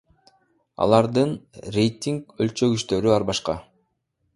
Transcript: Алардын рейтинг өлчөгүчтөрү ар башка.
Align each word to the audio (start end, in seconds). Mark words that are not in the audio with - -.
Алардын 0.85 1.35
рейтинг 1.77 2.35
өлчөгүчтөрү 2.47 3.17
ар 3.21 3.33
башка. 3.33 3.61